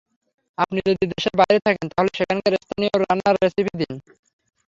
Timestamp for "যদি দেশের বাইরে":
0.87-1.59